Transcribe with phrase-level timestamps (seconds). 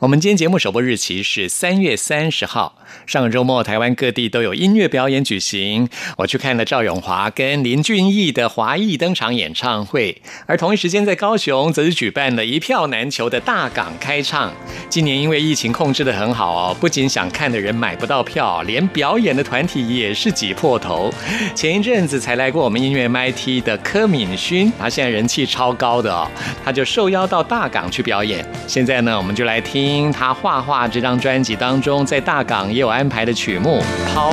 [0.00, 2.78] 我们今天节目首播日期是三月三十号。
[3.06, 5.88] 上个周末，台湾各地都有音乐表演举行。
[6.18, 14.52] 我去看了赵永华跟林俊逸的华裔登场演唱会，而同一时间在高雄则是举办了一票难求的大港开唱。
[14.90, 21.10] 今年因为疫情控制的很好哦，不仅想看的人买不到票，连表演的团体也是挤破头。
[21.54, 26.28] 前一阵子才来过我们音乐 MT 的柯敏勋，他现在人气超高的哦，
[26.62, 28.44] 他就受邀到大港去表演。
[28.66, 33.82] 现在呢，我们就来听听他画画这张专辑当中，在大港也有安排的曲目
[34.14, 34.30] 《抛》。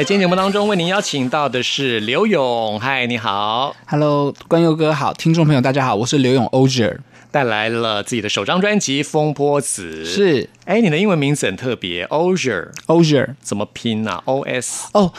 [0.00, 2.80] 在今天节目当中，为您邀请到的是刘勇。
[2.80, 6.96] 嗨，你好，Hello，关佑哥好，听众朋友大家好，我是刘勇 Ozier，
[7.30, 10.02] 带来了自己的首张专辑《风波子》。
[10.08, 15.12] 是，哎，你的英文名字很特别，Ozier，Ozier 怎么拼呢？O S 哦。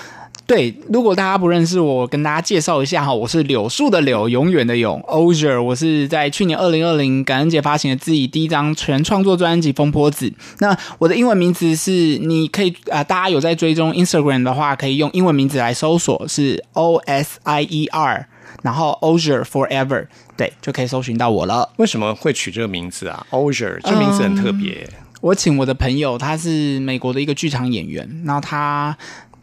[0.51, 5.61] 对，如果大家不认识我，跟大家介绍一下哈，我是柳树的柳，永远的永，Ozier。
[5.61, 10.29] 我是在去年二零二零感恩节发行的自己第一张全创作专辑《风波子》。
[10.59, 18.27] 那我的英文名字是，你可以啊，大家有在追踪 Instagram 的话，可以用英文名字来搜索，是 O S I E R，
[18.61, 21.71] 然后 Ozier Forever，对，就可以搜寻到我了。
[21.77, 24.85] 为什么会取这个名字啊？Ozier 这名字很特别。
[25.21, 28.97] 我请我的朋友，他是美国的一个剧场演员，然后他。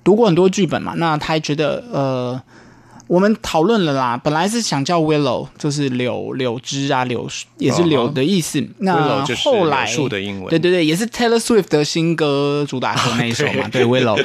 [0.09, 2.41] 读过很多剧本嘛，那他觉得呃，
[3.09, 4.19] 我们讨论了啦。
[4.25, 7.29] 本来是想叫 Willow，就是柳柳枝啊，柳
[7.59, 8.67] 也是柳的意思。
[8.79, 14.19] 那后来树的英文，对对对，也是 Taylor Swift 的新歌主打歌那一首嘛， 对 Willow。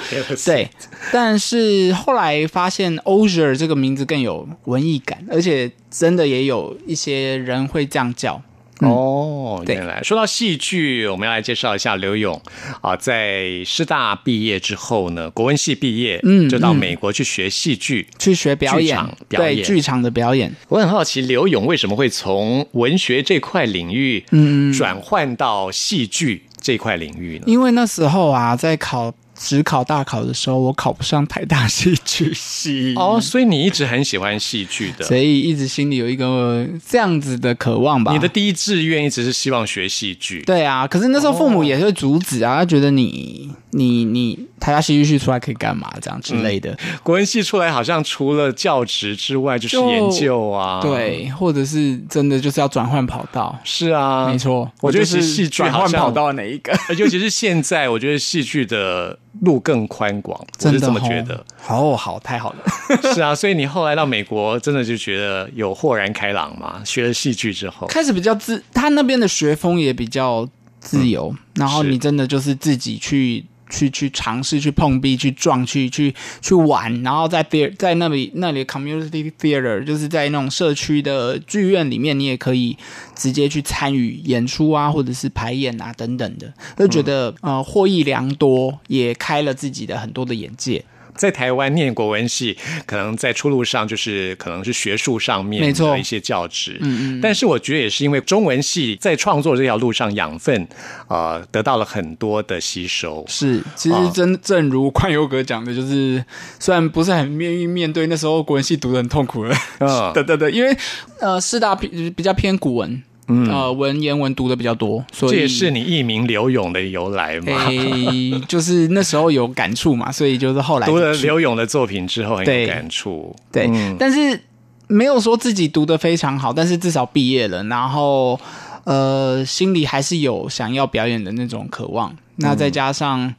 [0.45, 0.69] 对，
[1.11, 8.41] 但是后来发现 Ozier 这个名字更有文艺感，而且真的也有一些人会这样叫。
[8.85, 10.01] 哦，原来。
[10.03, 12.41] 说到戏剧，我们要来介绍一下刘勇。
[12.81, 18.97] 啊，在师大毕业之后呢，国文系毕业，嗯，就到美国去学戏剧，去学表演，
[19.29, 20.53] 对剧场的表演。
[20.69, 27.43] 我很好奇，刘勇为什么会从文学这块领域，嗯，转换到戏剧这块领域呢？
[27.47, 29.13] 因为那时候啊，在考。
[29.35, 38.13] 只考大考的时候，我考不上台大戏剧系哦，所以你一直很喜欢戏剧的，所以一直心里有一个这样子的渴望吧。
[38.13, 40.87] 你的第一志愿一直是希望学戏剧，对啊。
[40.87, 46.77] 可是那时候父母也会阻止啊，他觉得你你你台大戏剧系出来可以干嘛这样之类的。
[47.01, 53.59] 国文系出来好像除了教职之外就是研究啊，对，或者是真的就是要转换跑道。
[53.63, 56.71] 是啊，没错，我觉得是戏剧转换跑道哪一个？
[56.97, 59.17] 尤其是现在，我觉得戏剧的。
[59.41, 61.43] 路更宽广，我是这么觉得。
[61.67, 62.59] 哦好，太好了。
[63.13, 66.81] 是啊，所以你后来到美国，真的就觉得有豁然开朗嘛？
[66.85, 70.47] 学了戏剧之后，开始比较自，他那边的学风也比较
[70.79, 73.45] 自由，然后你真的就是自己去。
[73.73, 82.77] 去去尝试去碰壁去撞去去去玩，然后在 theater 在那里那里 community theater 就是在那种社区的剧院里面，你也可以
[83.15, 90.85] 直接去参与演出啊，或者是排演啊等等的，就觉得呃获益良多，也开了自己的很多的眼界。
[91.15, 97.21] 在台湾念国文系，可能在出路上就是可能是学术上面的一些教职，嗯嗯。
[97.21, 100.67] 但是我觉得也是因为中文系在创作这条路上养分，
[101.07, 103.23] 呃，得到了很多的吸收。
[103.27, 106.23] 是，其实真正如宽友哥讲的，就是
[106.59, 110.75] 虽然不是很愿意面对那时候国文系读的很痛苦了，嗯， 对对对，因为
[111.19, 113.01] 呃四大比比较偏古文。
[113.27, 117.69] 嗯，呃，文言文读的比较多，所以这也是你艺名刘勇的由来嘛？
[118.47, 123.35] 就是那时候有感触嘛，所以就是后来读了刘勇的作品之后很有感触。
[123.51, 124.39] 对，但是
[124.87, 128.39] 没有说自己读的非常好，但是至少毕业了，然后
[128.83, 132.13] 呃，心里还是有想要表演的那种渴望。
[132.35, 133.33] 那再加上，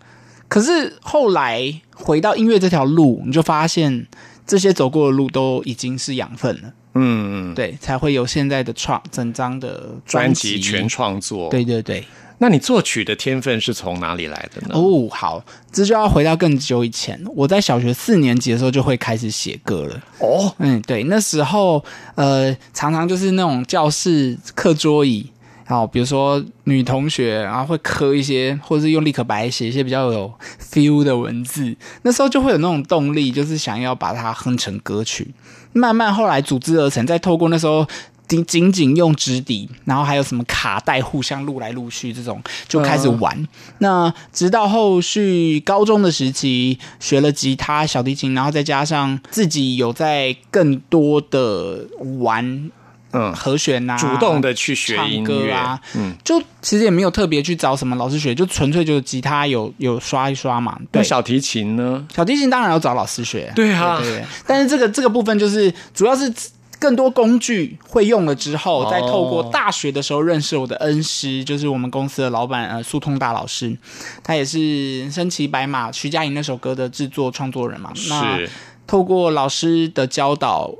[0.48, 4.06] 可是后来回到音乐这条路，你就发现
[4.46, 6.72] 这些走过的路都已经是养分了。
[6.94, 11.50] 嗯嗯，对，才会有现在的创整张的专辑全创作。
[11.50, 12.04] 对对对，
[12.38, 14.74] 那你作曲的天分是从哪里来的呢？
[14.74, 20.00] 哦，好，这就要回到更久以前，我在小学四年级的时候就会开始写歌了。
[20.18, 25.28] 哦，嗯，对，那时候呃，常常就是那种教室课桌椅。
[25.66, 30.30] 好，比如说女同学，然后会刻一些，或者是用立可白写一些比较有
[30.60, 35.32] feel 的文字，那时候就会有那种动力，就是想要把它哼成歌曲。
[35.72, 37.86] 慢慢后来组织而成，再透过那时候
[38.28, 43.48] 仅仅仅用纸底，然后还有什么卡带互相录来录去，这种就开始玩。
[43.78, 51.86] 那直到后续高中的时期，学了吉他、小提琴，然后再加上自己有在更多的
[52.20, 52.70] 玩。
[53.14, 60.76] 嗯，和弦呐，主动的去学音乐啊，嗯，就其实也没有特别去找什么老师学，就纯粹就是吉他有有刷一刷嘛。
[60.90, 62.04] 对，小提琴呢？
[62.12, 63.52] 小提琴当然要找老师学。
[63.54, 64.24] 对啊，对。
[64.46, 66.32] 但是这个这个部分就是主要是
[66.80, 73.76] 更多工具会用了之后，再透过大学的时候认识我的恩师，就是我们公司的老板呃苏通大老师，
[74.24, 74.58] 他也是
[75.14, 77.92] 《身骑白马》徐佳莹那首歌的制作创作人嘛。
[77.94, 78.50] 是。
[78.86, 80.74] 透过老师的教导。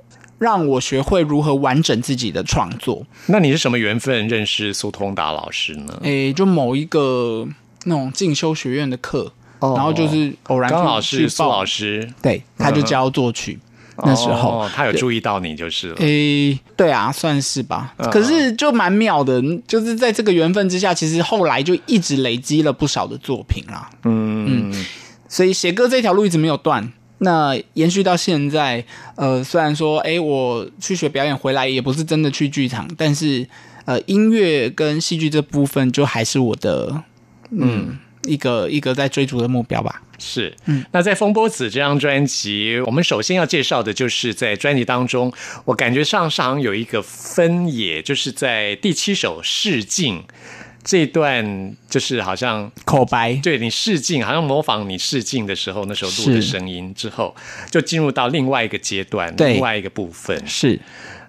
[0.45, 3.07] 让我学会如何完整自己的创作。
[3.29, 5.99] 那你是什么缘分认识苏通达老师呢？
[6.03, 7.49] 诶，就某一个
[7.85, 13.59] 那种进修学院的课，然后就是偶然刚好是苏老师，对，他就教作曲。
[14.05, 15.97] 那时候他有注意到你就是了。
[15.99, 17.95] 诶，对啊，算是吧。
[18.13, 23.89] 可是就蛮妙的，就是在这个缘分之下，其实后来就一直累积了不少的作品啦。
[24.03, 24.85] 嗯嗯，
[25.29, 26.93] 所以写歌这条路一直没有断。
[27.19, 28.85] 那延续到现在，
[29.17, 33.47] 呃，虽然说，哎，我去学表演回来也不是真的去剧场，但是，
[33.85, 37.03] 呃，音乐跟戏剧这部分就还是我的，
[37.51, 40.03] 嗯，一个一个在追逐的目标吧。
[40.19, 45.33] 是，嗯，那在《风波子》这张专辑，我们首先要介绍的就是在专辑当中，
[45.67, 50.25] 我感觉上上有一个分野，就是在第七首试镜。
[50.85, 57.35] 这段就是好像口白，对你试镜，好像模仿你试镜的时候那时候录的声音之后，
[57.71, 60.79] 就进入到另外一个阶段，另外一个部分是。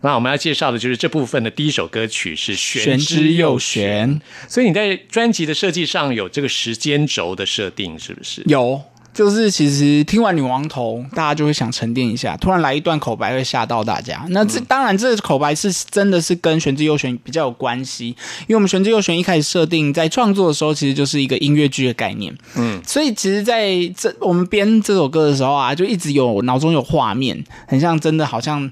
[0.01, 8.43] 那我们要介绍的就是这部分的第一首歌曲是玄之又玄，所以你在专辑的设计上有这个时间轴的设定，是不是？
[8.45, 8.83] 有。
[9.15, 14.25] 就是其实听完女王头，大家就会想沉淀一下，突然来一段口白会吓到大家。
[14.31, 22.37] 那这当然，这口白是真的是跟玄之又玄比较有关系，因为我们玄之又玄一开始设定在创作的时候，其实就是一个音乐剧的概念。
[22.57, 28.69] 嗯，所以其实在这我们编这首歌的时候啊，就一直有脑中有画面，很像真的好像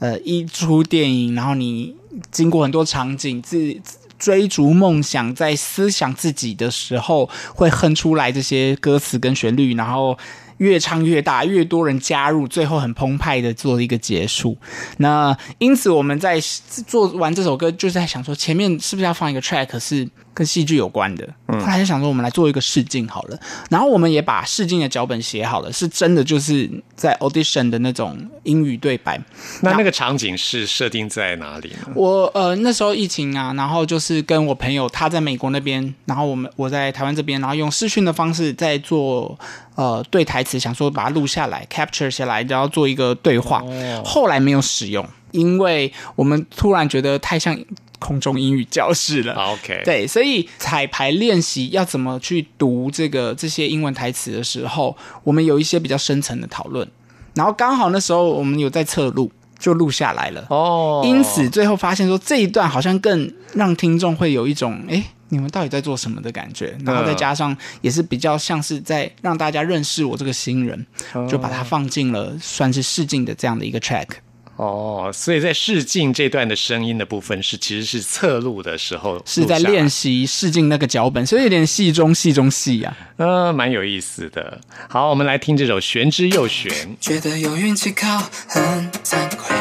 [0.00, 1.94] 呃一出电影，然后你
[2.32, 3.80] 经过很多场景自。
[4.24, 10.16] 追逐梦想，在思想自己的时候，会哼出来这些歌词跟旋律，然后
[10.56, 14.56] 越唱越大，越多人加入，最后很澎湃的做一个结束。
[14.96, 16.40] 那因此，我们在
[16.86, 20.08] 做完这首歌，就是在想说，前面是不是要放一个 track 是。
[20.34, 23.38] 跟戏剧有关的，后来就想说，我们来做一个试镜好了。
[23.70, 29.16] 然后我们也把试镜的脚本写好了，是真的就是在 audition 的那种英语对白。
[29.62, 31.92] 那那个场景是设定在哪里呢？
[31.94, 39.38] 我呃那时候疫情啊，然后就是跟我朋友他在美国那边，然后我们我在台湾这边，然后用视讯的方式在做
[39.76, 43.62] 呃对台词，想说把它录下来 capture 下来，然后做一个对话。
[44.04, 47.56] 后来没有使用，因为我们突然觉得太像。
[48.04, 56.86] 空中英语教室了，OK，对，所以彩排练习要怎么去读这个这些英文台词的时候，我们有一些比较深层的讨论，
[57.34, 61.00] 然后刚好那时候我们有在侧录，就录下来了哦。
[61.02, 70.86] 因此最后发现说这一段好像更让听众会有一种哎，你们到底在做什么的感觉，然后再加上也是比较像是在让大家认识我这个新人，
[71.26, 74.08] 就把它放进了算是试镜的这样的一个 track。
[74.56, 84.60] 哦，所以在试镜这段的声音的部分是其实是侧录的时候，是在练习试镜那个脚本，所以有点戏中戏中戏啊，呃，蛮有意思的。
[84.88, 86.70] 好，我们来听这首《玄之又玄》。
[87.00, 88.18] 觉得有运气靠，
[88.48, 89.54] 很惭愧；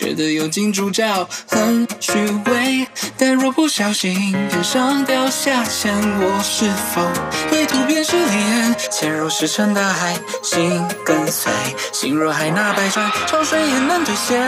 [0.00, 2.12] 觉得有金主角，很虚
[2.46, 2.88] 伪。
[3.18, 7.02] 但若不小心天上掉下钱，我是否
[7.50, 8.74] 会突变失联？
[8.90, 11.50] 潜入石沉大海，心跟随；
[11.92, 14.40] 心若海纳百川，潮水也能兑现。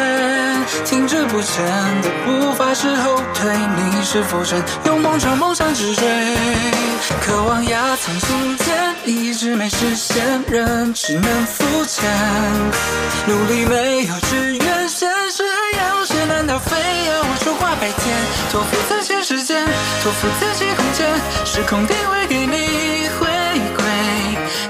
[0.87, 1.62] 停滞不前
[2.00, 6.06] 的步伐是后退，你是否真有梦朝梦想直追？
[7.21, 12.11] 渴望压藏心间，一直没实现，人只能肤浅。
[13.26, 14.71] 努力没有支援，
[16.42, 18.16] 还要些，难道非要我说话白天？
[18.50, 19.64] 托付自己时间，
[20.02, 21.06] 托付自己空间，
[21.44, 23.28] 时空定位给你回
[23.76, 23.82] 馈，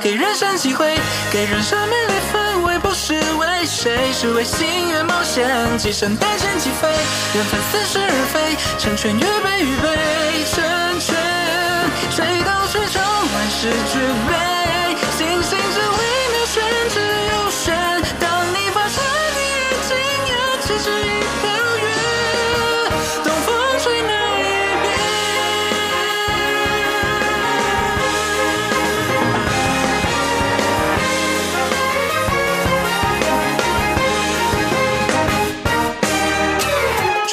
[0.02, 0.98] 给人生机会，
[1.30, 5.48] 给人生美丽氛围，不是为谁，是为心愿冒险，
[5.78, 6.88] 几生单线起飞，
[7.34, 10.62] 缘分似是而非，成全预备预备成
[11.00, 11.16] 全，
[12.10, 13.98] 谁到渠成，万事俱
[14.28, 14.61] 备，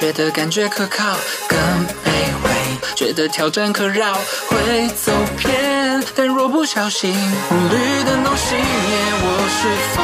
[0.09, 1.03] 觉得感觉可靠，
[1.47, 1.59] 更
[2.03, 2.09] 卑
[2.43, 2.49] 微；
[2.95, 4.15] 觉得挑战可绕，
[4.47, 6.03] 会走偏。
[6.15, 7.13] 但若不小心
[7.47, 8.63] 红，绿灯都熄灭，
[9.21, 10.01] 我是否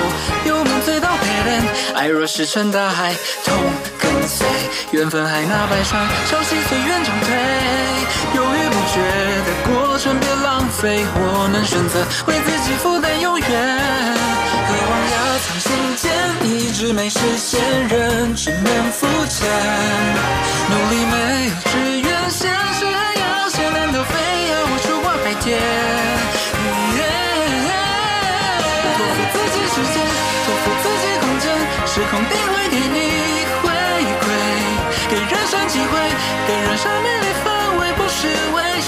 [0.48, 1.64] 又能醉到陪人？
[1.96, 3.58] 爱若石沉大海，痛
[3.98, 4.46] 跟随。
[4.92, 7.36] 缘分海纳百川，潮汐随缘涨退。
[8.36, 9.02] 犹豫不决
[9.42, 13.48] 的过程别浪费，我能选择为自己负担永远。
[15.46, 16.12] 渴望压藏心间，
[16.44, 19.48] 一直没实现，人只能肤浅。
[20.70, 24.14] 努力没有支援，现实还要些，难道非
[24.50, 25.62] 要我出挂白天？
[28.98, 29.96] 托付自己时间，
[30.46, 31.46] 托付自己空间，
[31.86, 32.98] 时空定位给你
[33.62, 33.64] 回
[34.22, 34.26] 馈，
[35.10, 35.94] 给人生机会，
[36.48, 37.08] 给人生美，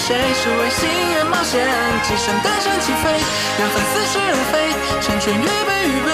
[0.08, 1.60] 谁是为心愿冒险，
[2.04, 3.12] 几上单衫起飞，
[3.60, 4.72] 让恨似是而非，
[5.02, 6.10] 成全与悲与悲，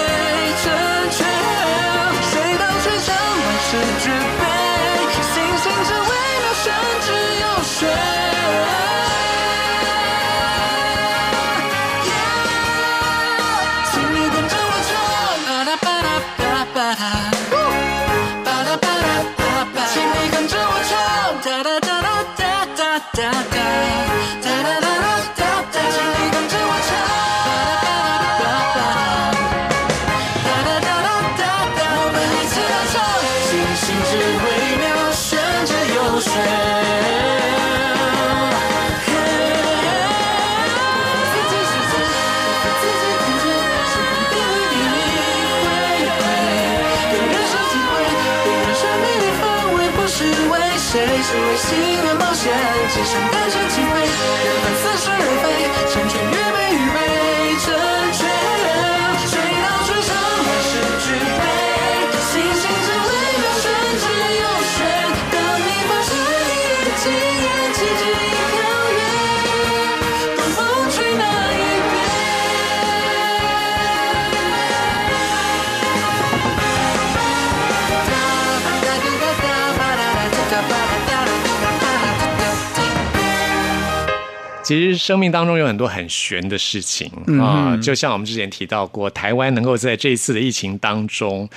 [0.64, 0.66] 成
[1.12, 1.22] 全。
[2.32, 3.70] 谁当权生万事
[4.02, 4.10] 俱
[4.42, 4.42] 备？
[5.30, 6.74] 星星着微渺，山
[7.06, 7.08] 之
[7.38, 8.33] 又水。
[84.64, 91.48] 其实生命当中有很多很悬的事情啊，就像我们之前提到过，台湾能够在这一次的疫情当中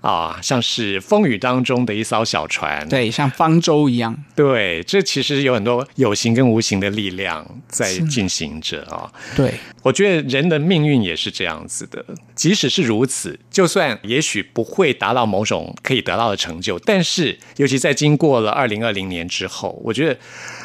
[0.00, 4.16] 啊，像是风雨当中的一艘小船，对，像方舟一样。
[4.34, 9.12] 对，这其实有很多有形跟无形的力量在进行着啊。
[9.36, 12.04] 对，我觉得人的命运也是这样子的，
[12.34, 20.18] 即使是如此，就算也许不会达到某种可以得到的成就，但是尤其在经过了二零二零年之后，我觉得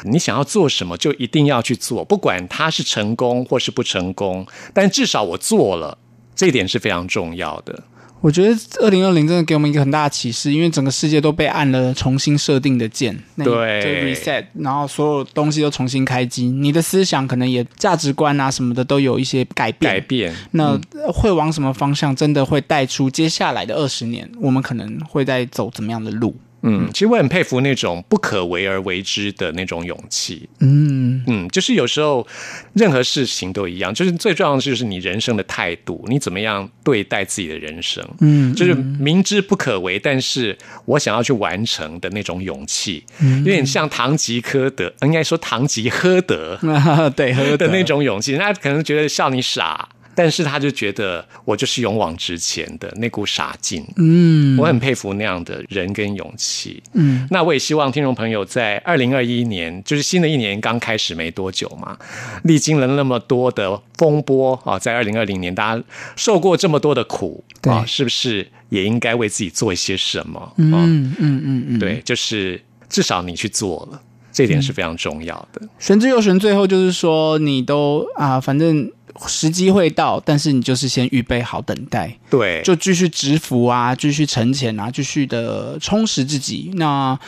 [0.04, 5.98] 你想要做什么，就一定要去做，不管它是成功或是不成功，但至少我做了，
[6.34, 7.82] 这一点是非常重要的。
[8.22, 19.94] 我觉得二零二零真的给我们一个很大的启示，因为整个世界都被按了重新设定的键，那对就 reset，然后所有东西都重新开机，你的思想可能也价值观啊什么的都有一些改变。
[19.94, 20.78] 改变，那
[21.10, 26.36] 会往什么方向，真的会带出接下来的二十年，我们可能会在走怎么样的路？
[26.62, 30.48] 嗯，其实我很佩服那种不可为而为之的那种勇气。
[30.60, 32.26] 嗯，嗯，就是有时候
[32.74, 38.06] 任何事情都一样，就是最重要的就是你人生的态度，你怎么样对待自己的人生。
[38.20, 46.58] 嗯，就是明知不可为，但是我想要去完成的那种勇气，嗯有点像堂吉诃德，应该说堂吉诃德
[47.16, 48.32] 对，喝的那种勇气。
[48.32, 49.88] 人家可能觉得笑你傻。
[50.22, 56.82] 但是他就觉得我就是勇往直前的那股傻劲，嗯我很佩服那样的人跟勇气。
[56.92, 61.96] 嗯，那我也希望听众朋友在二零二一年，就是新的一年刚开始没多久嘛，
[62.44, 65.82] 历经了那么多的风波啊，在二零二零年大家
[66.16, 70.38] 受过这么多的苦对啊，是不是也应该为自己做一些什么？
[70.38, 75.62] 啊，嗯嗯嗯嗯，对，就是至少你去做了，这点是非常重要的。
[75.78, 78.90] 玄之又玄，最后就是说，你都啊，反正
[79.26, 86.70] 时机会到，但是你就是先预备好等待，对，就继续直服啊，继续沉潜啊，继续的充实自己。
[86.74, 87.18] 那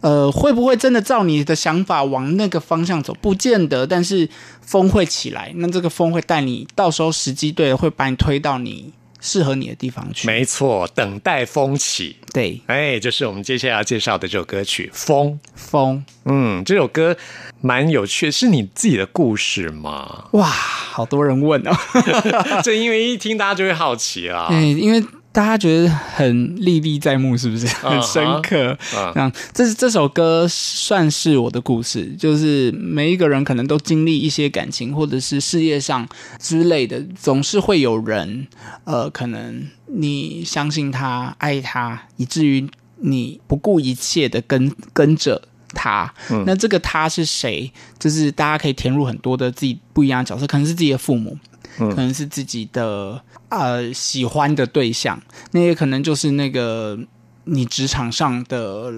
[0.00, 3.16] 呃，会不会真的照你的想法往那个方向走？
[3.22, 4.28] 不见得，但是
[4.60, 8.92] 风会起来，那这个风会带你，到时候时机对了，会把你推到你
[9.24, 10.26] 适合你的地方去。
[10.26, 12.16] 没错，等待风起。
[12.30, 15.32] 对，哎，就是我们接下来要介绍的这首歌曲《风》。
[15.54, 17.16] 风嗯，这首歌
[17.62, 20.26] 蛮有趣，是你自己的故事吗？
[20.32, 21.72] 哇，好多人问哦。
[22.62, 24.48] 这因为一听大家就会好奇啊。
[24.52, 25.02] 哎、因为
[25.34, 28.70] 大家觉得很历历在目，是不是很深刻？
[28.96, 38.46] 啊这样，这这首歌算是我的故事，就是每一个人可能都经历一些感情，或者是事业上之类的，总是会有人，
[38.84, 42.64] 呃，可能你相信他、爱他，以至于
[43.00, 45.42] 你不顾一切的跟跟着。
[45.76, 46.14] 他，
[46.46, 47.68] 那这个他是谁？
[47.98, 51.36] 就是大家可以填入很多的自己不一样的角色，可能是自己的父母，
[51.78, 55.20] 可能是自己的呃喜欢的对象，
[55.52, 56.98] 那也可能就是那个
[57.44, 58.92] 你职场上的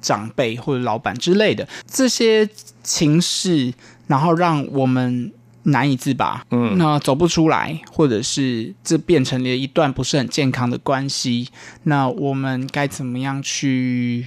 [0.00, 1.66] 长辈或者老板之类的。
[1.86, 2.48] 这些
[2.82, 3.72] 情势，
[4.06, 5.32] 然后让我们
[5.64, 11.48] 难以自拔，嗯，那走不出来，或者是这变成了一段不是很健康的关系，
[11.82, 14.26] 那我们该怎么样去？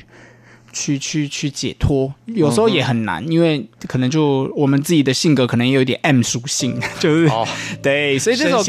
[0.72, 7.48] 去去去解脱，有时候也很难，因为可能就我们自己的性格可能也有点 M 属性， 就是、哦，
[7.82, 8.64] 对，所以这首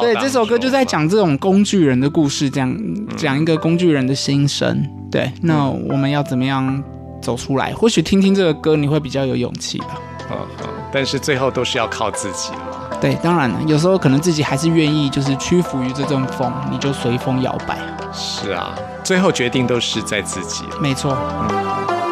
[0.00, 2.76] 对，这首歌就在中讲这种工具人的故事，讲
[3.16, 4.82] 讲一个工具人的心声。
[5.10, 6.82] 对，那我们要怎么样
[7.20, 7.72] 走出来？
[7.72, 10.00] 或许听听这个歌，你会比较有勇气吧。
[10.30, 12.98] 嘛，嗯嗯但是最后都是要靠自己了。
[13.00, 17.78] 对，当然了，有时候可能自己还是愿意，就是屈服于这阵风，你就随风摇摆。
[18.12, 18.74] 是啊，
[19.12, 20.64] 最后决定都是在自己。
[20.80, 21.14] 没错，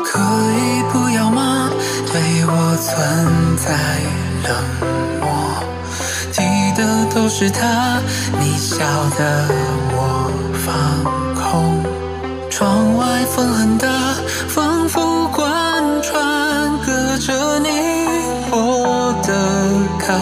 [0.05, 1.71] 可以不要吗？
[2.13, 3.73] 对我存在
[4.47, 4.53] 冷
[5.19, 5.27] 漠，
[6.31, 6.43] 提
[6.77, 8.03] 的都是他，
[8.39, 8.77] 你笑
[9.17, 9.49] 的
[9.97, 10.31] 我
[10.63, 11.03] 放
[11.35, 11.83] 空。
[12.51, 13.89] 窗外风很大，
[14.47, 17.69] 仿佛贯穿隔着你
[18.51, 19.33] 我的
[19.99, 20.13] 咖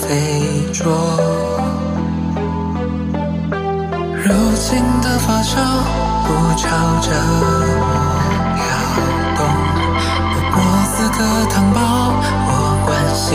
[0.00, 0.86] 啡桌。
[4.24, 5.58] 柔情的发梢
[6.32, 6.64] 不朝
[7.00, 7.10] 着
[7.42, 7.46] 我
[8.56, 8.60] 跳
[9.36, 9.40] 动。
[10.32, 11.18] 如果四个
[11.50, 11.78] 糖包，
[12.48, 12.50] 我
[12.86, 13.28] 关心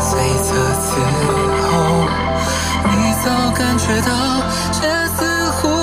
[0.00, 0.48] 最侧
[0.80, 0.88] 伺
[1.60, 1.68] 候。
[2.88, 4.08] 你早感觉到，
[4.72, 4.78] 却
[5.16, 5.18] 似
[5.60, 5.79] 乎。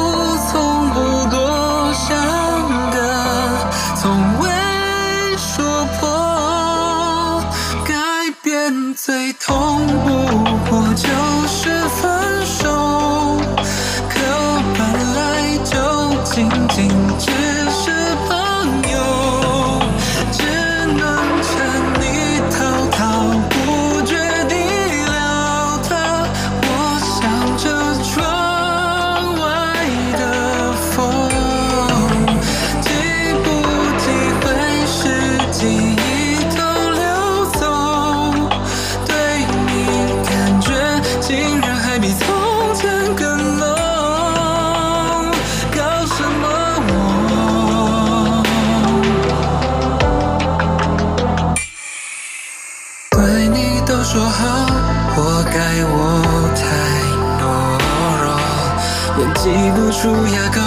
[60.00, 60.67] 树芽高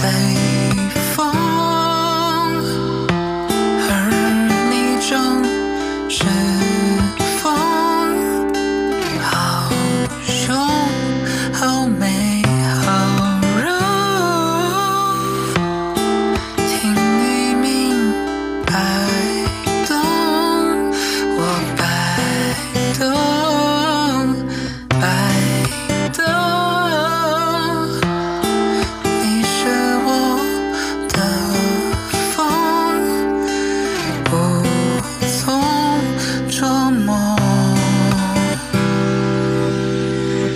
[0.00, 0.08] 随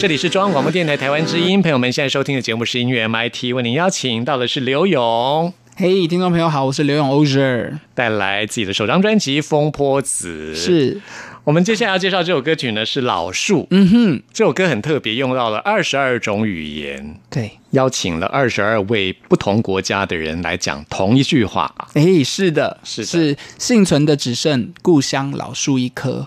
[0.04, 10.52] 这里是中央广播电台台湾之音，朋友们现在收听的节目是音乐 MIT，为您邀请到的是刘勇，嘿，听众朋友好，我是刘勇 Ozer，带来自己的首张专辑《风波子》。
[10.54, 11.00] 是，
[11.44, 21.74] 我们接下来要介绍这首歌曲呢是《老树》，嗯哼，这首歌很特别，用到了二十二种语言，对，邀请了二十二位不同国家的人来讲同一句话。
[21.94, 23.06] 哎，是的，是的。
[23.06, 26.26] 是幸存的只剩故乡老树一棵。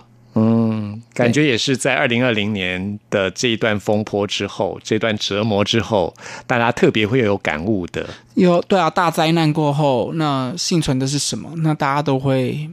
[0.98, 6.14] 嗯，感觉也是在二零二零年的这一段风波之后，这段折磨之后，
[6.46, 8.08] 大家特别会有感悟的。
[8.36, 11.52] 有对啊，大灾难过后，那幸存的是什么？
[11.58, 12.70] 那大家都会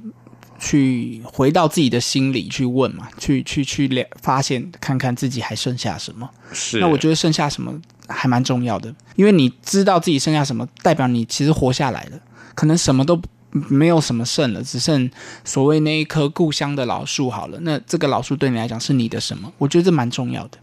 [0.58, 6.28] 去回到自己的心里去问嘛，去去去了发现，看看自己还剩下什么。
[6.52, 7.72] 是，那我觉得剩下什么
[8.08, 12.18] 还蛮重要的，因为你知道自己剩下什么，代表你其实活下来了，
[12.54, 13.20] 可能什么都
[13.68, 15.08] 没有什么剩了，只剩
[15.44, 17.58] 所谓那一棵故乡的老树好了。
[17.62, 19.52] 那这个老树对你来讲是你的什么？
[19.58, 20.58] 我觉得这蛮重要的。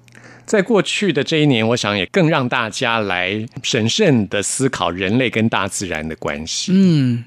[0.45, 6.73] 在过去的这一年，我想也更让大家来审慎的思考人类跟大自然的关系。
[6.75, 7.23] 嗯，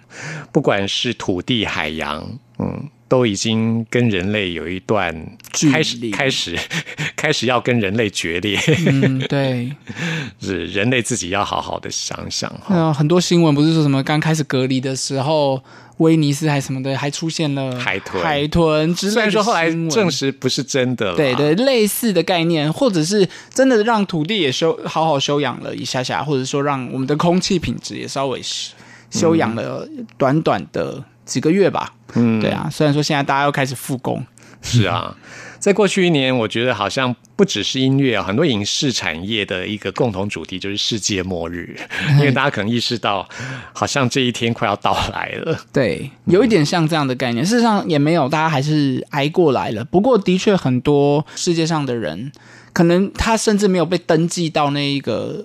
[0.53, 2.23] 不管是土地、海洋，
[2.59, 5.15] 嗯，都已经跟人类有一段
[5.53, 5.73] 距离。
[5.73, 6.59] 开始开始
[7.17, 9.71] 开始要跟人类决裂，嗯，对。
[10.41, 12.75] 是人类自己要好好的想想哈。
[12.75, 15.63] 呃，很多新闻不是说什么刚开始隔离的时候，
[15.99, 18.23] 威尼斯还什么的，还出现了海豚。
[18.23, 28.75] 海豚之类的虽然说后来证实不是真的了，对对，类似的概念，或者是真的让土地也修好好修养了一下下，或者说让我们的空气品质也稍微修
[29.11, 29.89] 修养了
[30.19, 31.93] 短短的几个月吧。
[32.15, 34.25] 嗯对啊，虽然说现在大家又开始复工，
[34.63, 35.17] 是啊，
[35.59, 41.77] 在过去一年，我觉得好像不只是音乐啊，很多影视产业的一个共同主题就是世界末日，
[42.19, 43.29] 因为大家可能意识到，
[43.73, 45.59] 好像这一天快要到来了。
[45.73, 47.45] 对，有一点像这样的概念。
[47.45, 49.85] 事实上也没有，大家还是挨过来了。
[49.85, 52.31] 不过，的确很多世界上的人，
[52.73, 55.45] 可能他甚至没有被登记到那一个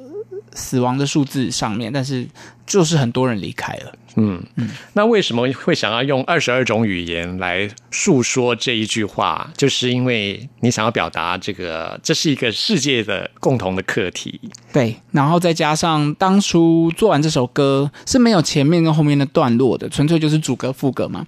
[0.53, 2.27] 死亡的数字上面，但是
[2.67, 3.93] 就是很多人离开了。
[4.15, 9.51] 嗯嗯，那为什么会想要用二十二种语言来诉说这一句话？
[9.55, 14.39] 就是因为你想要表达这个，这是一个世界的共同的课题。
[14.73, 21.25] 对，然后再加上当初做完这首歌是没有前面跟后面的段落的，纯粹就是主歌副歌嘛。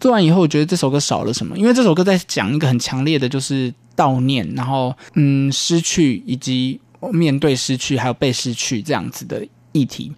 [0.00, 1.56] 做完以后，我觉得这首歌少了什么？
[1.56, 6.80] 因为这首歌在讲一个很强烈的，就是悼念，然后嗯，失去以及
[7.12, 10.12] 面对失去，还有被失去这样子的议题。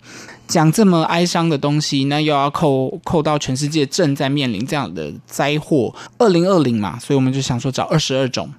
[0.47, 8.53] 讲这么哀伤的东西，那又要扣扣到全世界正在面临这样的灾祸，二零二零嘛，所以我们就想说找二十二种，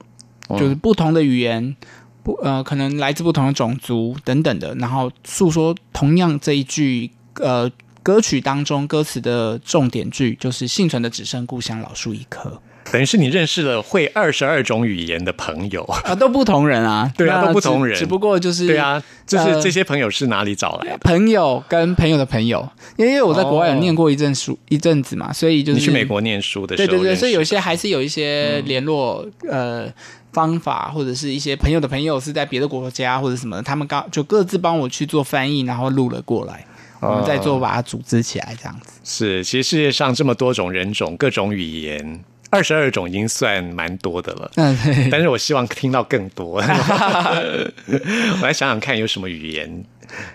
[0.49, 1.75] 就是不同的语言，
[2.23, 7.69] 不呃，可能来自不同的种族等等的，然后诉说同样这一句呃
[8.01, 12.61] 歌曲当中歌词的重点句，就是幸存的只剩故乡老树一棵。
[12.91, 15.83] 等于是你认识了会二十二种语言的朋友。
[16.03, 20.97] 啊，都不同人啊， 对啊，都不同人，只不过就是对啊，就是这些朋友是哪里找来的？
[20.99, 29.91] 朋友跟朋友的朋友，因为我在国外有念过一阵书一阵子嘛，所以就是你去美国念书的，对对对，所以有些还是有一些联络呃
[30.31, 36.65] 方法，或者是一些朋友的朋友是在别的国家或者什么，他们刚就各自帮我去做翻译，然后录了过来，
[36.99, 38.91] 我们再做把它组织起来这样子。
[39.03, 42.23] 是，其实世界上这么多种人种，各种语言。
[42.55, 44.77] 二十二种已经算蛮多的了，嗯，
[45.11, 46.61] 但是我希望听到更多。
[46.63, 49.83] 我来想想看有什么语言。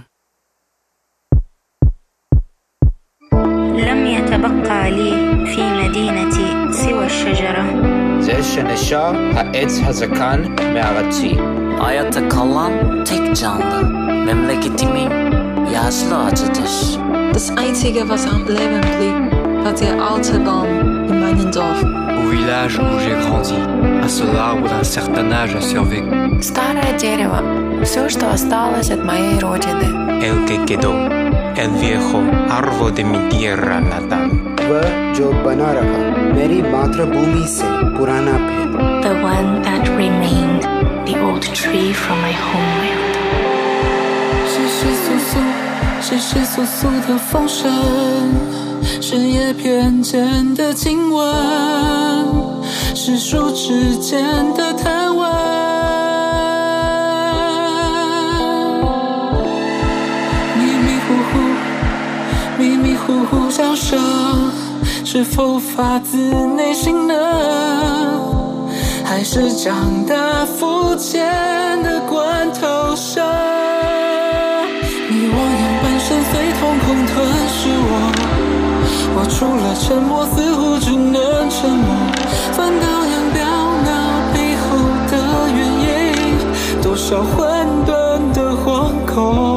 [3.87, 5.11] لم يتبقى لي
[5.47, 7.80] في مدينتي سوى الشجرة
[8.36, 10.42] זה שנשר העץ הזקן
[10.74, 11.36] מארצי.
[11.82, 12.74] Hayatta kalan
[13.06, 13.82] tek canlı,
[14.26, 15.12] memleketimin
[15.74, 16.72] yaşlı acıdır.
[17.34, 19.18] Das Einzige, was am Leben blieb,
[19.64, 20.70] war der alte Baum
[21.10, 21.84] in meinem Dorf.
[22.18, 23.60] Au village où j'ai grandi,
[24.06, 26.12] à cela où d'un certain âge a survécu.
[26.42, 27.40] Старое дерево,
[27.84, 29.88] все, что осталось от моей родины.
[30.28, 30.94] El que quedó,
[31.64, 32.20] el viejo
[32.60, 34.30] árbol de mi tierra natal.
[34.70, 34.82] Ve
[35.18, 36.11] yo banaraha.
[36.37, 38.71] मेरी मातृभूमि से पुराना पेड़.
[39.03, 40.63] The one that remained,
[41.07, 43.15] the old tree from my homeland.
[44.49, 44.85] 是簌
[45.29, 45.35] 簌，
[46.01, 47.71] 是簌簌簌的风声，
[49.01, 51.25] 是叶片间的亲吻，
[52.95, 54.23] 是树枝间
[54.55, 55.29] 的探问。
[60.59, 61.33] 迷迷糊糊，
[62.59, 63.99] 迷迷糊糊叫声，
[65.14, 66.16] 是否发自
[66.56, 67.14] 内心呢？
[69.04, 71.22] 还是长大肤浅
[71.84, 73.22] 的罐头声？
[77.14, 77.94] 吞噬我，
[79.16, 81.14] 我除了沉默，似乎只能
[81.50, 81.88] 沉默。
[82.54, 83.40] 反倒扬镳
[83.84, 83.90] 那
[84.34, 84.64] 背后
[85.12, 85.14] 的
[85.58, 85.92] 原因，
[86.82, 87.36] 多少混
[87.86, 87.90] 沌
[88.34, 89.51] 的惶恐，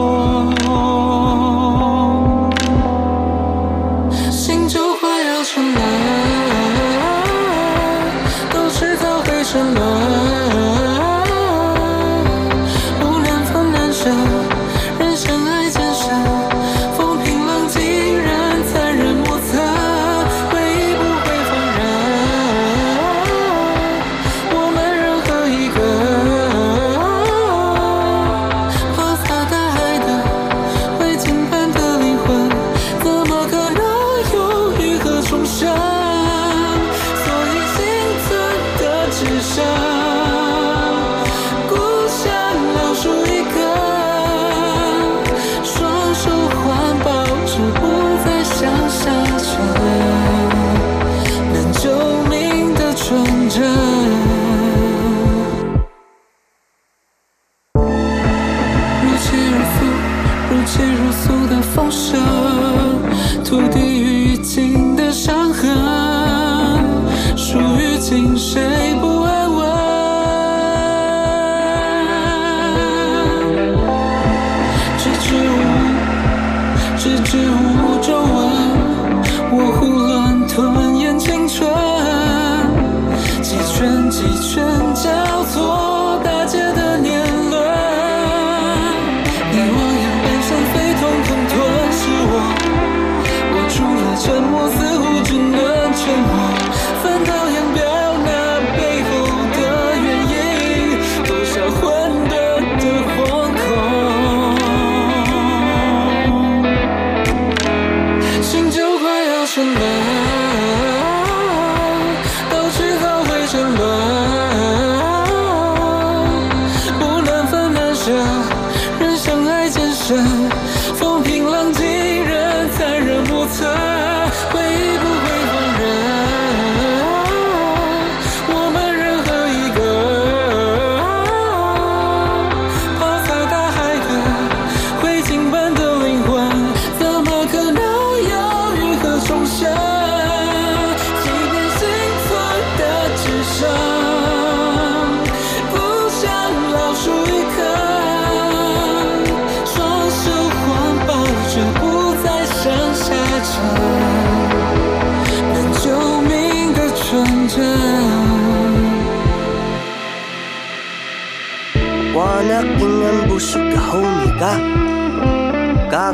[84.24, 85.93] 圈几圈交错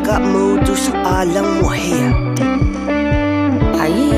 [0.09, 2.09] Kakak mo sa alang mo hiya
[3.77, 4.09] Ai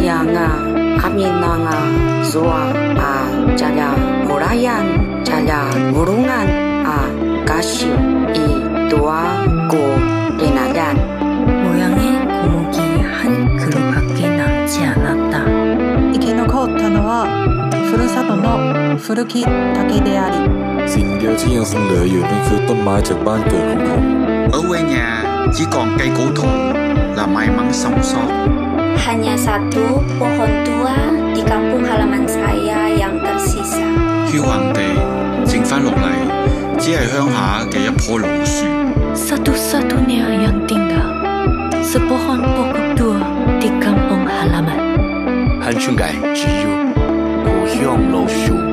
[0.00, 0.48] ya nga
[0.96, 1.76] kami na nga
[2.24, 4.88] zua a jaya murayan
[5.20, 6.48] jaya gurungan
[6.88, 7.04] a
[7.44, 7.92] kasyu
[8.32, 8.48] i
[8.88, 9.84] dua go
[10.40, 10.96] renadan
[11.68, 12.00] 모양의
[12.40, 15.44] 고목이 한 그루밖에 남지 않았다.
[16.16, 17.28] 生き残ったのは
[17.92, 20.48] ふるさとの古き竹であり
[20.88, 24.02] สิ่งเดียวที่ยังคงเหลืออยู่นั่นคือต้นไม้จากบ้านเกิดของผม
[24.52, 25.23] Ở quê nhà
[25.57, 26.47] chỉ còn cây cổ thụ
[27.15, 28.27] là may mắn sống sót.
[29.07, 30.95] Hanya satu pohon tua
[31.35, 33.87] di kampung halaman saya yang tersisa.
[34.27, 34.81] Hiếu hoàng 地
[35.47, 36.11] 剩翻落嚟，
[36.79, 38.65] 只係鄉下嘅一棵老樹。
[39.15, 41.23] Satu-satunya yang tinggal
[41.79, 43.19] sepohon pokok tua
[43.61, 44.79] di kampung halaman.
[45.63, 46.69] Hanchungai, Jiu,
[47.45, 48.64] Cô Hiong Lô Shu.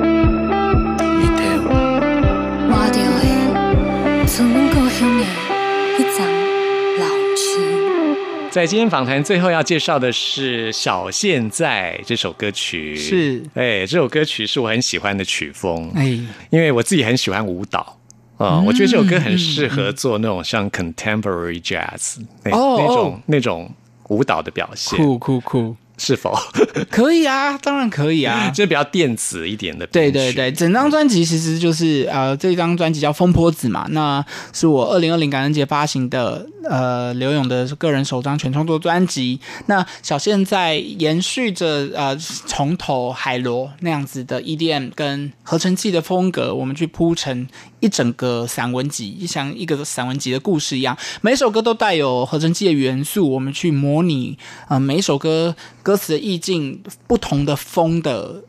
[8.53, 16.05] 在今天访谈最后要介绍的是《小现在》这首歌曲，是，哎，这首歌曲是我很喜欢的曲风，哎，
[16.51, 17.99] 因为我自己很喜欢舞蹈。
[18.37, 18.67] 啊、嗯。
[18.67, 23.71] 我觉得这首歌很适合做那种像 contemporary jazz 那、哦那种哦那种
[24.09, 26.35] 舞蹈的表现，酷酷酷，是否？
[26.91, 28.51] 可以啊，当然可以啊。
[28.55, 29.87] 就比较电子一点的。
[29.87, 39.41] 对对对，整张专辑其实就是呃，这张专辑叫《风波子》嘛，那是我二零二零感恩节发行的呃刘勇的个人首张全创作专辑。
[39.67, 47.47] 那小现在延续着呃从头海螺那样子的 EDM 跟合成器的风格，我们去铺成
[47.81, 54.37] 一整个散文集，像一个散文集的故事一样，每首歌都带有合成器的元素，我们去模拟
[54.69, 58.45] 呃每一首歌歌词的意境不同的风的。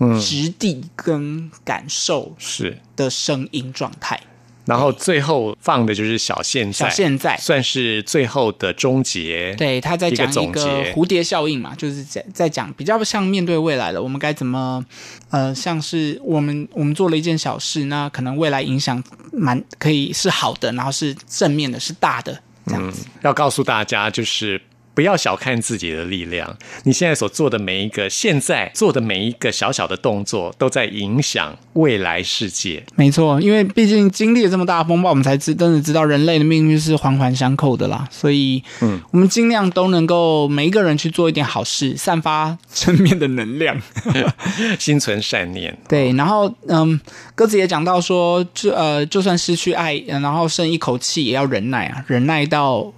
[0.00, 4.20] 嗯质地跟感受是的声音状态。
[4.64, 9.54] 然后最后放的就是小现在，小现在算是最后的终结。
[9.56, 10.84] 对，他在讲一个。
[10.92, 14.84] 蝴蝶效应嘛，就是在在讲比较像面对未来的，我们该怎么
[15.30, 19.00] 呃，像是我们我们做了一件小事，那可能未来影响
[19.32, 22.36] 蛮可以是好的，然后是正面的，是大的
[22.66, 23.04] 这样子。
[23.06, 24.60] 嗯、要告诉大家就是。
[24.94, 32.84] 不要小看自己的力量，你现在所做的每一个，现在做的每一个小小的动作，都在影响未来世界。
[32.94, 38.08] 没错，因为毕竟经历了这么大的风暴，我们才知真的知道人类的命运是环环相扣的啦。
[38.10, 43.76] 所以，嗯，我们尽量都能够每一个人去做一点好事，散发正面的能量，
[44.78, 45.76] 心存善念。
[45.88, 47.00] 对，然后，嗯，
[47.34, 52.92] 鸽子也讲到说，就呃，就算失去爱，然后剩一口气，也要忍耐啊，忍耐到。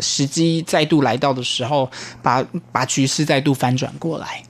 [0.00, 1.90] 时机再度来到的时候，
[2.22, 4.42] 把把局势再度翻转过来。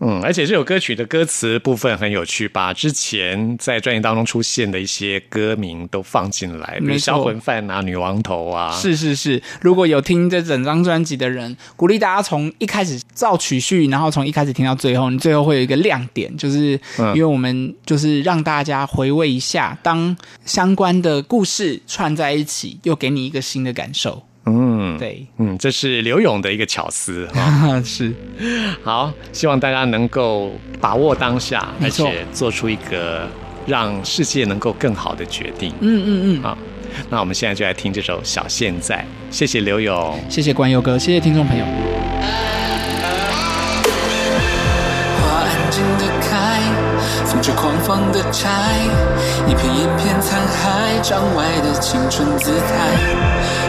[0.00, 8.76] 嗯，而且这首歌曲的歌词部分很有趣，把之前在专辑当中出现的一些歌名都放进来，比如《销魂饭》啊、《女王头》啊。
[8.76, 24.24] 是是是，如果有听这整张专辑的人，鼓励大家从一开始造曲序，然后从一开始听到最后，你最后会有一个亮点，就是因为我们就是让大家回味一下，当相关的故事串在一起，又给你一个新的感受。
[24.46, 28.12] 嗯，对，嗯，这是刘勇的一个巧思哈， 是
[28.82, 33.26] 好，希望大家能够把握当下，而且做出一个
[33.66, 35.72] 让世界能够更好的决定。
[35.80, 36.58] 嗯嗯嗯，好。
[37.10, 38.96] 那我们现在就来听这首《小现在》，
[39.34, 41.64] 谢谢刘勇，谢谢关佑哥，谢谢听众朋友。
[45.20, 46.60] 花安静的开，
[47.26, 48.48] 风着狂放的柴，
[49.48, 52.94] 一片一片残骸，窗外的青春姿态，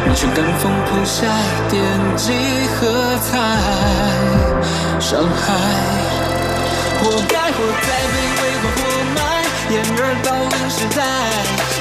[0.05, 1.25] 人生跟风铺晒，
[1.67, 1.81] 惦
[2.15, 2.31] 记
[2.75, 3.39] 喝彩，
[4.99, 5.43] 伤害。
[7.01, 8.79] 活该活在被微光活
[9.15, 9.17] 埋，
[9.71, 11.01] 掩耳盗铃时代。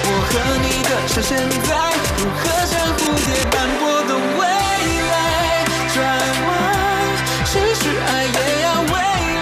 [0.06, 0.32] 我和
[0.64, 1.36] 你的手现
[1.68, 1.70] 在，
[2.16, 4.42] 如何像蝴蝶般波动未
[5.12, 5.14] 来？
[5.92, 5.94] 转
[6.46, 6.50] 弯，
[7.44, 8.94] 失去爱也要未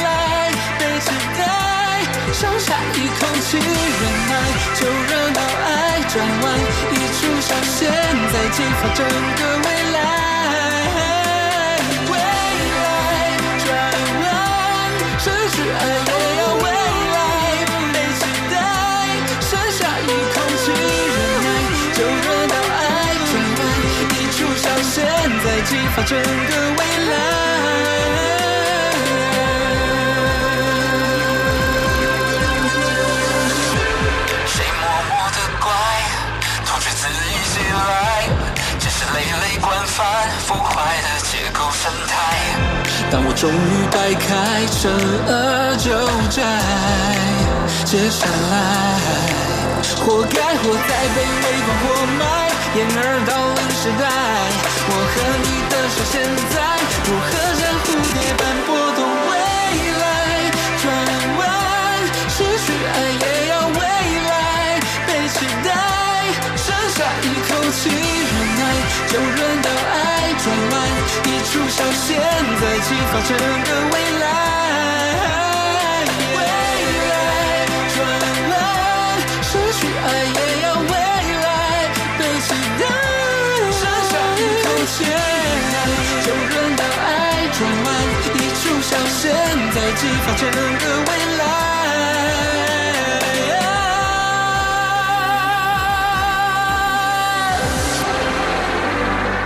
[0.02, 1.06] 来，被期
[1.38, 1.40] 待，
[2.32, 4.32] 剩下一口气忍耐，
[4.74, 5.70] 就热闹爱。
[6.12, 6.44] 转弯，
[6.92, 6.94] 一
[7.42, 9.98] 一出小现在，激发整个未来。
[15.54, 17.16] 是爱也要未来
[17.92, 18.54] 被期待，
[19.40, 21.46] 剩下一口气忍耐，
[21.92, 22.80] 就热闹爱
[23.28, 23.60] 转弯，
[24.08, 24.94] 一触上现
[25.44, 26.22] 在，激发整个
[26.78, 27.01] 未来。
[43.12, 44.88] 当我终于摆开尘
[45.28, 45.92] 埃旧
[46.32, 46.40] 债，
[47.84, 48.56] 接下来
[50.00, 54.08] 活该活在被微光活埋，掩耳盗铃时代。
[54.88, 56.24] 我和你的手现
[56.56, 56.56] 在，
[57.04, 59.36] 如何像蝴蝶般波动未
[60.00, 60.48] 来？
[60.80, 60.88] 转
[61.36, 61.44] 弯，
[62.32, 63.76] 失去爱也要未
[64.24, 65.68] 来被期待，
[66.56, 68.64] 剩下一口气忍耐，
[69.12, 70.80] 就轮到爱转弯，
[71.52, 74.24] 一出小现在，激发整个未来。
[76.32, 76.40] 未
[77.10, 77.12] 来
[77.92, 77.94] 转
[78.48, 78.52] 弯，
[79.42, 80.88] 失去爱也要未
[81.44, 81.44] 来
[82.18, 82.48] 被期
[82.80, 82.82] 待，
[83.70, 84.96] 剩下一口气，
[86.24, 87.06] 就轮到爱
[87.52, 87.86] 转弯，
[88.32, 89.20] 一出小现
[89.74, 91.40] 在，激发整个未来。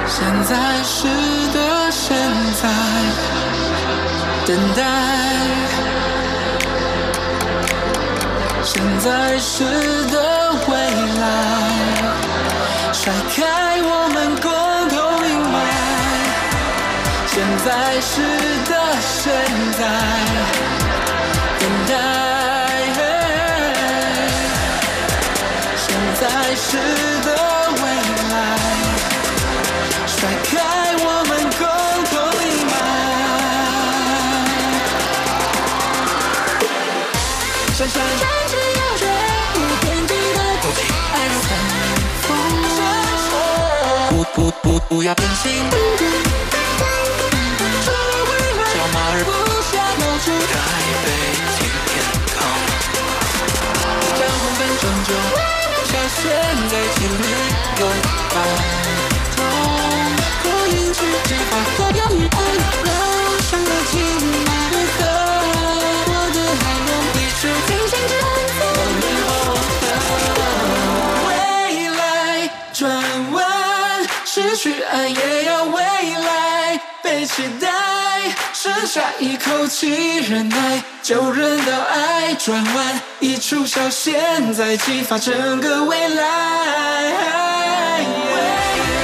[0.08, 0.54] 现在
[0.84, 0.94] 是
[1.52, 1.58] 的
[2.60, 2.62] 在，
[4.46, 4.80] 等待。
[8.62, 9.64] 现在是
[10.06, 10.16] 的
[10.66, 10.70] 未
[11.20, 11.24] 来，
[12.92, 13.38] 甩开
[13.82, 14.48] 我们共
[14.88, 14.96] 同
[15.28, 15.54] 阴霾。
[17.26, 17.34] 现
[17.64, 17.68] 在
[18.00, 18.12] 是
[18.64, 19.22] 的现
[19.78, 19.80] 在，
[21.60, 21.94] 等待。
[25.78, 25.88] 现
[26.18, 26.24] 在
[26.56, 26.68] 是
[37.88, 39.06] 闪闪闪只要追
[39.54, 40.78] 无边际的空气，
[41.14, 41.34] 爱如
[42.22, 42.26] 风，
[44.10, 45.44] 不不不不要变心，
[48.72, 49.30] 小马儿不
[49.70, 50.54] 下冒出台
[51.04, 51.06] 北
[51.54, 51.56] 晴
[51.86, 51.88] 天
[52.34, 52.36] 空，
[54.18, 55.08] 将红灯拯救，
[55.86, 56.20] 小现
[56.68, 57.22] 在情侣
[57.78, 57.82] 拥
[58.34, 58.36] 抱。
[78.52, 86.24] 剩下一口气忍耐，就忍到爱转弯，一出小现在，激发整个未来。
[88.32, 88.36] 未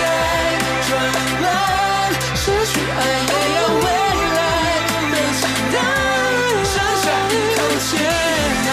[0.03, 0.05] 来
[0.89, 0.91] 转
[1.43, 1.45] 弯
[2.35, 3.87] 失去爱也要未
[4.35, 4.39] 来
[5.13, 5.43] 被期
[5.73, 5.77] 待，
[6.65, 8.07] 剩下一口气忍
[8.67, 8.69] 耐，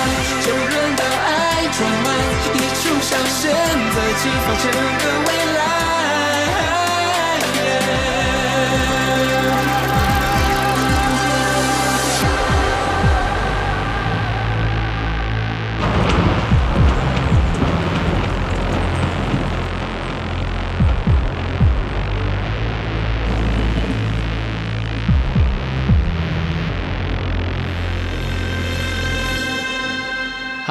[0.45, 1.29] 就忍到爱
[1.77, 2.07] 转弯，
[2.55, 3.11] 一出小
[3.41, 5.58] 现在，激发整个未来。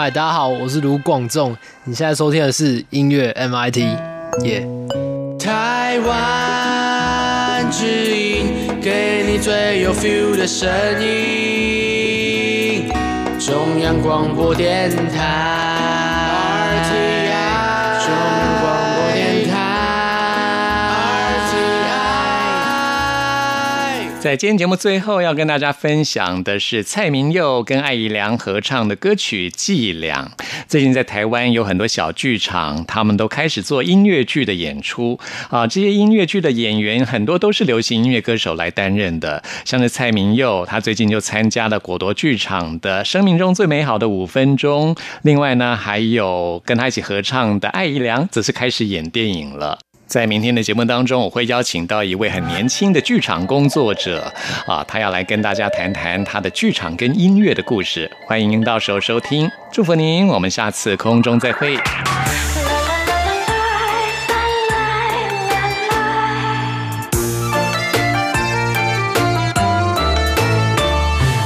[0.00, 3.78] 嗨，大家好，我是卢广仲，你现在收听的是音乐 MIT，
[4.44, 4.64] 耶、
[5.40, 8.46] 台湾之音，
[8.80, 10.68] 给你最有 feel 的声
[11.04, 12.88] 音。
[13.40, 15.67] 中央广播电台
[24.20, 30.32] 在今天节目最后要跟大家分享的是蔡明佑跟艾怡良合唱的歌曲《伎俩》。
[30.66, 35.68] 最近在台湾有很多小剧场，他们都开始做音乐剧的演出啊。
[35.68, 44.94] 这些音乐剧的演员很多都是流行音乐歌手来担任的，像是蔡明佑，他最近就参加了果陀剧场的《生命中最美好的五分钟》。
[45.22, 49.78] 另外呢，还有跟他一起合唱的艾怡良，则是开始演电影了。
[50.08, 54.32] 在明天的节目当中，我会邀请到一位很年轻的剧场工作者，
[54.66, 58.10] 啊，他要来跟大家谈谈他的剧场跟音乐的故事。
[58.26, 61.76] 欢迎您到时候收听，祝福您，我们下次空中再会。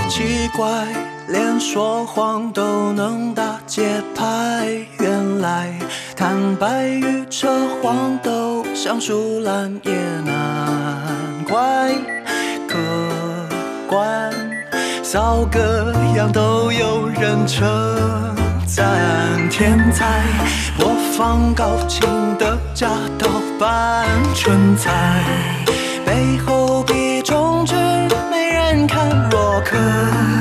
[0.08, 0.86] 奇怪，
[1.26, 4.68] 连说谎都能打节拍，
[5.00, 5.74] 原来
[6.22, 7.48] 看白玉扯
[7.82, 9.92] 谎都像树懒也
[10.24, 11.92] 难怪，
[12.68, 12.78] 客
[13.88, 14.32] 官
[15.02, 17.66] 扫个样都有人称
[18.64, 18.88] 赞，
[19.50, 20.22] 天才
[20.78, 22.08] 播放高清
[22.38, 22.86] 的假
[23.18, 23.26] 盗
[23.58, 25.24] 版纯菜，
[26.06, 27.74] 背后比中指
[28.30, 30.31] 没人看若可。